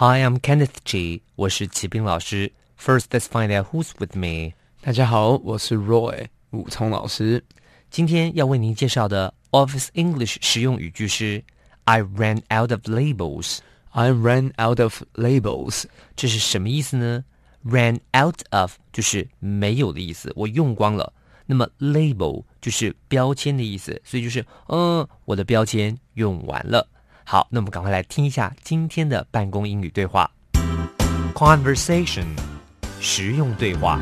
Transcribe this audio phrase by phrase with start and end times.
[0.00, 1.22] Hi, I'm Kenneth Chi.
[1.34, 2.52] 我是齐斌老师。
[2.80, 4.52] First, let's find out who's with me.
[4.80, 7.44] 大家好，我是 Roy 武聪老师。
[7.90, 11.42] 今天要为您介绍的 Office English 实用语句是
[11.82, 13.58] I ran out of labels。
[13.90, 15.86] I ran out of labels。
[16.14, 17.24] 这是什么意思呢
[17.64, 21.12] ？Ran out of 就是没有的意思，我用光了。
[21.44, 26.86] 那么 label 就是标签的意思，所以就是嗯，我的标签用完了。
[27.27, 30.29] 好，那我们赶快来听一下今天的办公英语对话。
[31.33, 32.25] Conversation，
[32.99, 33.99] 实用对话。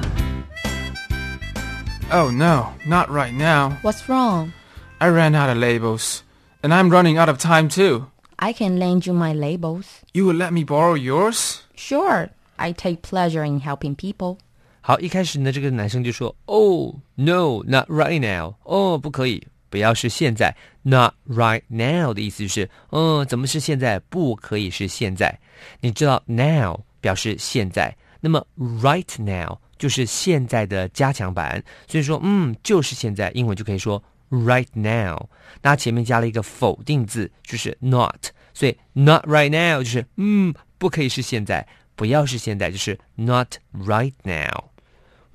[2.12, 3.74] Oh no, not right now.
[3.84, 4.52] What's wrong?
[4.98, 6.20] I ran out of labels.
[6.62, 8.08] And I'm running out of time too.
[8.36, 9.86] I can lend you my labels.
[10.14, 11.60] You will let me borrow yours?
[11.76, 14.38] Sure, I take pleasure in helping people.
[14.82, 18.56] 好，一开始呢，这个男生就说：“Oh no, not right now。
[18.64, 20.55] 哦，不可以， 不要是现在。
[20.83, 23.99] Not right now 的意思就是，嗯，怎么是现在？
[23.99, 25.39] 不可以是现在。
[25.81, 31.65] 你知道 now 表示现在，那么 right now 就是现在的加强版。
[31.89, 34.01] 所以说，嗯，就是现在，英文就可以说
[34.31, 35.29] right now。
[35.61, 44.71] 那前面加了一个否定字，就是 not，所以 not right now 就是，嗯，不可以是现在，不要是现在，就是 not right now。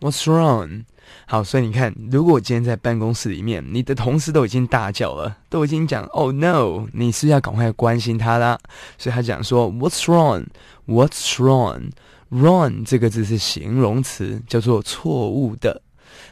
[0.01, 0.85] What's wrong？
[1.27, 8.57] 好，所以你看，如果我今天在办公室里面，你的同事都已经大叫了，都已经讲 “Oh no”，你是不是要赶快关心他啦。
[8.97, 15.83] 所以他讲说 “What's wrong？”，“What's wrong？”“wrong” 这个字是形容词，叫做错误的。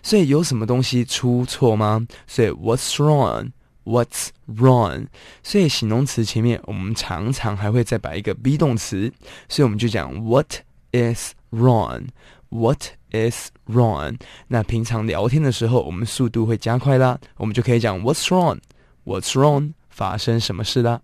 [0.01, 2.07] 所以有什么东西出错吗？
[2.25, 5.07] 所以 “What's wrong？”“What's wrong？”
[5.43, 9.13] 所以形容词前面我们常常还会再摆一个 be 动词，
[9.47, 10.55] 所以我们就讲 “What
[10.91, 21.01] is wrong？”“What is wrong？” 那平常聊天的时候，我们速度会加快啦，我们就可以讲 “What's wrong？”“What's wrong？” 发生什么事啦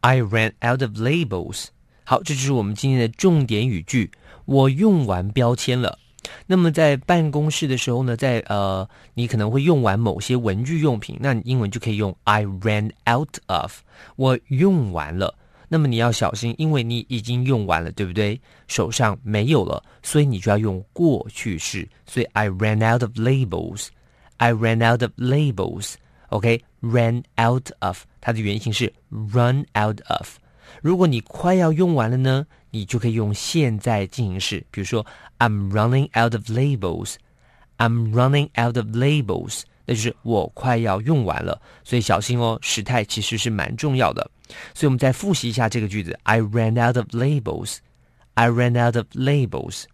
[0.00, 1.66] ？I ran out of labels。
[2.04, 4.10] 好，这就是我们今天的重点语句。
[4.46, 5.98] 我用完标签了。
[6.46, 13.80] 那么在办公室的时候呢，在呃，你可能会用完某些文具用品，那你英文就可以用 I ran out of。
[14.16, 15.34] 我用完了。
[15.74, 18.40] 那么你要小心，因为你已经用完了，对不对？
[18.68, 21.88] 手上没有了，所以你就要用过去式。
[22.06, 23.88] 所以 I ran out of labels。
[24.36, 25.94] I ran out of labels。
[26.28, 30.36] OK，ran out of，它的原型是 run out of。
[30.80, 35.04] 如果你快要用完了呢，你就可以用现在进行式，比如说
[35.40, 37.16] I'm running out of labels。
[37.78, 41.60] I'm running out of labels，那就是我快要用完了。
[41.82, 44.30] 所以小心哦，时态其实是蛮重要的。
[44.74, 47.78] 所以我们再复习一下这个句子：I ran out of labels。
[48.34, 49.84] I ran out of labels。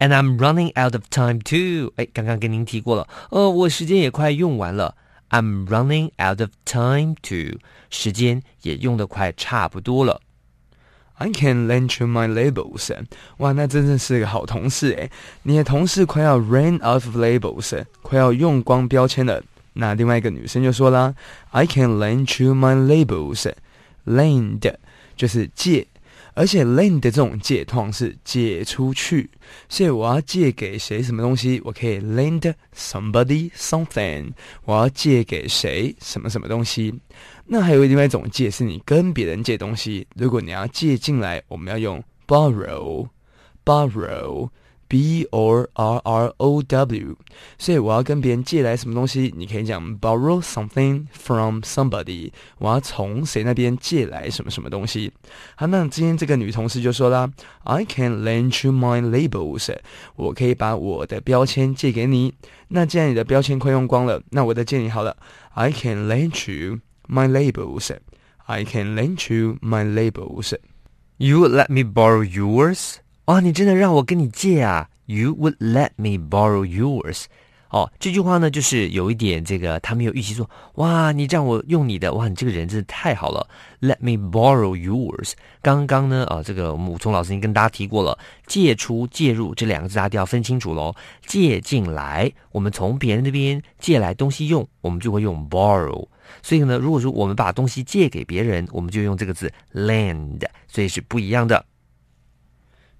[0.00, 1.92] And I'm running out of time too。
[1.96, 4.94] 哎，刚刚跟您提过了，呃，我时间也快用完了。
[5.30, 7.58] I'm running out of time too，
[7.90, 10.20] 时间也用得快差不多了。
[11.18, 12.92] I can lend you my labels。
[13.38, 15.10] 哇，那真的是个好同事诶。
[15.42, 19.42] 你的同事快要 run out of labels，快要用光标签了。
[19.74, 21.14] 那另外一个女生就说啦
[21.50, 23.52] ，I can lend you my labels。
[24.06, 24.74] lend
[25.16, 25.86] 就是借，
[26.38, 29.28] 而且 lend 的这种借通常是借出去，
[29.68, 34.30] 所以我要借给谁什么东西，我可以 lend somebody something。
[34.64, 36.94] 我要借给谁什么什么东西。
[37.44, 40.06] 那还有另外一种借，是你跟别人借东西。
[40.14, 44.48] 如果你要借进来，我们要用 borrow，borrow
[44.89, 47.17] borrow，borrow，b o r r o w。
[47.57, 52.31] 所以我要跟别人借来什么东西，你可以讲 borrow something from somebody。
[52.59, 55.11] 我要从谁那边借来什么什么东西。
[55.55, 57.29] 好，那今天这个女同事就说啦，
[57.63, 59.75] I can lend you my labels。
[60.15, 62.33] 我可以把我的标签借给你。
[62.67, 65.17] 那既然你的标签快用光了，那我的借你好了，
[65.53, 67.91] I can lend you。My labels.
[68.45, 70.53] I can lend you my labels.
[71.17, 72.95] You would let me borrow yours?
[73.28, 77.24] 哦，你真的让我跟你借啊？You would let me borrow yours?
[77.68, 83.46] 哦，这句话呢，就是有一点这个，他没有预期说，哇，你让我用你的，哇，你这个人真的太好了。
[83.82, 85.32] Let me borrow yours。
[85.60, 90.94] 刚刚呢，啊，这个我们武聪老师已经跟大家提过了，借出、借入这两个字，大家都要分清楚喽。
[91.26, 96.08] 借进来，我们从别人那边借来东西用，我们就会用 borrow。
[96.42, 101.62] 所以呢，如果说我们把东西借给别人，我们就用这个字 lend，所以是不一样的。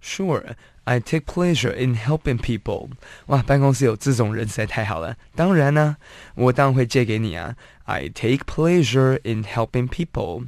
[0.00, 0.54] Sure,
[0.84, 2.90] I take pleasure in helping people.
[3.26, 5.16] 哇，办公室有这种人实在太好了。
[5.34, 5.96] 当然呢，
[6.34, 7.56] 我当然会借给你啊。
[7.84, 10.46] I take pleasure in helping people.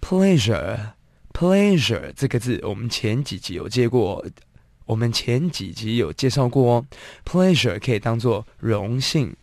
[0.00, 0.92] Pleasure,
[1.32, 4.24] pleasure 这个字，我们前几集有借过，
[4.86, 6.86] 我们前几集有介绍过哦。
[7.24, 9.34] Pleasure 可以当做荣幸。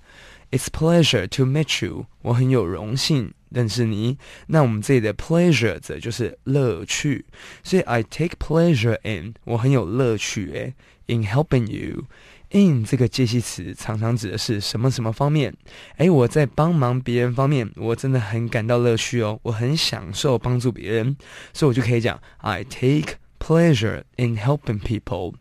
[0.51, 2.07] It's pleasure to meet you.
[2.23, 4.17] 我很有荣幸认识你。
[4.47, 7.25] 那我们这里的 pleasure 则就是乐趣，
[7.63, 10.73] 所以 I take pleasure in 我很有乐趣诶
[11.05, 12.05] in helping you。
[12.51, 15.53] in 这个介系词常常指的是什么什么方面？
[15.97, 21.15] 诶，我在帮忙别人方面，我真的很感到乐趣哦，我很享受帮助别人，
[21.53, 25.35] 所以我就可以讲 I take pleasure in helping people。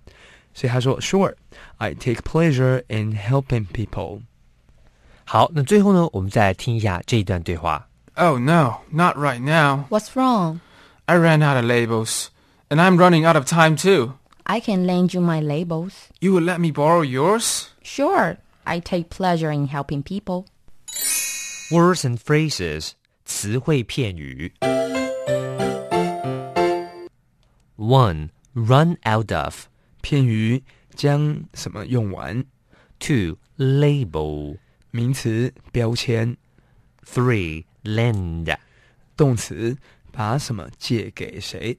[0.52, 4.20] 所以他说，Sure，I take pleasure in helping people。
[5.27, 7.87] 好，那最后呢，我们再来听一下这一段对话。
[8.15, 9.85] Oh no, not right now.
[9.89, 10.59] What's wrong?
[11.05, 12.27] I ran out of labels.
[12.69, 14.13] And I'm running out of time too.
[14.43, 15.93] I can lend you my labels.
[16.19, 17.67] You will let me borrow yours?
[17.83, 20.45] Sure, I take pleasure in helping people.
[21.71, 22.91] Words and phrases，
[23.25, 24.53] 词汇片语。
[27.77, 29.67] One, run out of.
[30.01, 30.63] 片语
[30.95, 32.43] 将什么用完？
[32.99, 34.57] Two, label.
[34.90, 36.36] 名词标签
[37.04, 38.56] ，Three, lend.
[39.16, 39.76] 动词
[40.10, 41.78] 把什么借给谁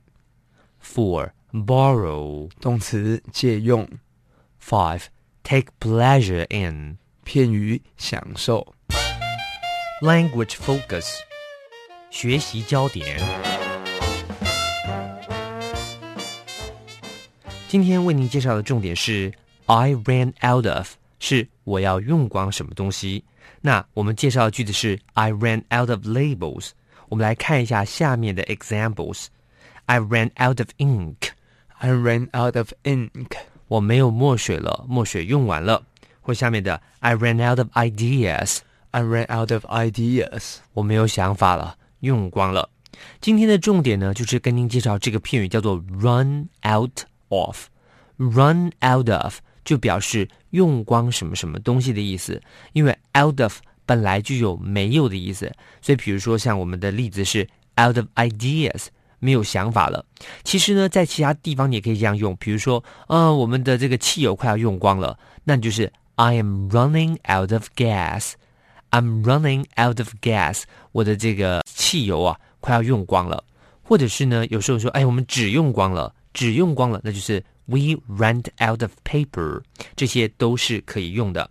[0.83, 2.49] ？Four, borrow.
[2.61, 3.87] 动词借用
[4.63, 5.05] ，Five,
[5.43, 6.97] take pleasure in.
[7.23, 8.75] 片于享受。
[10.01, 11.17] Language focus，
[12.09, 13.19] 学习焦点。
[17.67, 19.33] 今天为您介绍的重点是
[19.65, 23.23] I ran out of，是我要用光什么东西。
[23.61, 26.69] 那我们介绍的句子是 I ran out of labels。
[27.09, 29.27] 我们来看一下下面的 examples。
[29.85, 33.31] I ran out of ink，I ran out of ink.
[33.67, 35.83] 我没有墨水了，墨水用完了。
[36.21, 40.57] 或下面的 I ran out of ideas，I ran out of ideas.
[40.73, 42.69] 我没有想法了，用光了。
[43.19, 47.67] 今天的重点呢，就是跟您介绍这个片语叫做 run out of。
[48.17, 49.39] run out of
[49.69, 52.41] 就表示用光什么什么东西的意思，
[52.73, 57.47] 因为 out of 本来就有没有的意思，所以比如说像我们的例子是
[57.79, 58.87] out of ideas。
[59.21, 60.05] 没有想法了。
[60.45, 68.31] 其实呢，在其他地方你也可以这样用，比如说，呃，我们的这个汽油快要用光了，那你就是 I am running out of gas。
[68.91, 70.63] I'm running out of gas，
[70.93, 73.43] 我的这个汽油啊快要用光了。
[73.83, 79.62] 或者是呢，有时候说，哎，我们只用光了，只用光了，那就是 we ran out of paper，
[79.96, 81.50] 这些都是可以用的。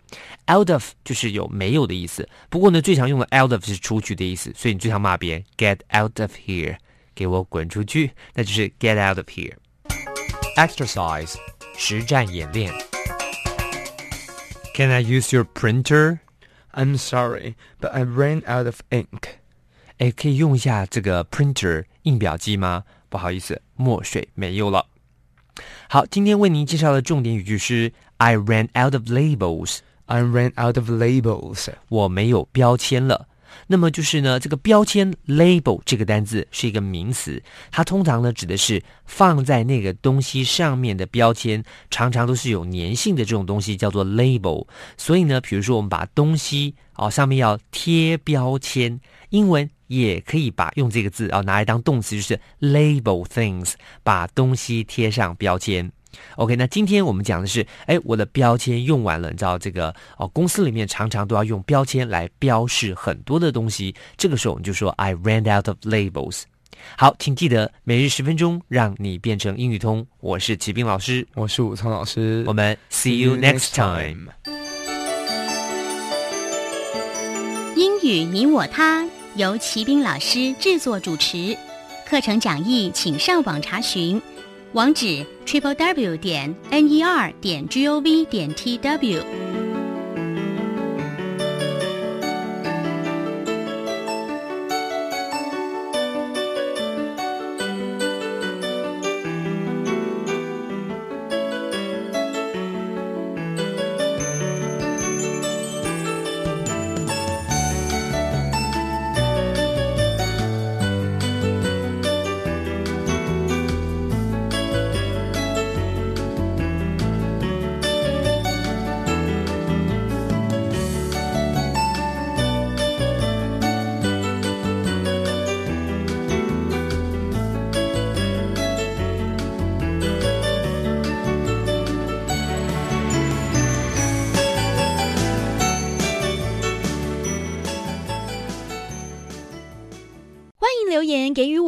[0.52, 6.76] out of 就是有没有的意思，不过呢，最常用的 out of 是出去的意思，所以你最常骂别人 get out of here，
[7.14, 11.34] 给我滚出去，那就是 get out of here。exercise
[11.76, 12.72] 实战演练。
[14.74, 16.18] Can I use your printer？
[16.72, 19.22] I'm sorry, but I ran out of ink.
[19.98, 22.84] 哎，可以用一下这个 printer 印表机吗？
[23.08, 24.86] 不好意思，墨水没有了。
[25.87, 31.69] 好，今天为您介绍的重点语句是 I ran out of labels，I ran out of labels.
[31.89, 33.27] 我没有标签了。
[33.67, 44.67] 那么就是呢，这个标签 label 这个单字是一个名词，它通常呢指的是放在那个东西上面的标签，常常都是有粘性的这种东西叫做 label。
[44.97, 55.91] 所以呢，比如说我们把东西哦上面要贴标签，英文也可以把用这个字啊、哦、拿来当动词，就是 label things，把东西贴上标签。
[56.35, 66.43] OK，那今天我们讲的是，哎，我的标签用完了，你知道这个哦，公司里面常常都要用标签来标示很多的东西，这个时候我们就说 I ran out of labels。
[66.95, 70.05] 好，请记得每日十分钟，让你变成英语通。
[70.21, 74.31] 我是齐兵老师，我是武聪老师，我们 see you next time。
[77.75, 81.57] 英语你我他由齐兵老师制作主持，
[82.07, 84.21] 课程讲义请上网查询，
[84.73, 89.48] 网址 triple w 点 n e r 点 g o v 点 t w。